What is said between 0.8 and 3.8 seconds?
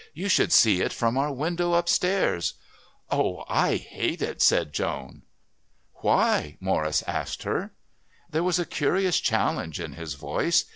it from our window upstairs." "Oh, I